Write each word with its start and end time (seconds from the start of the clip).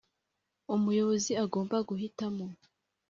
umuyobozi 0.75 1.31
agomba 1.43 1.75
guhitamo 1.89 2.43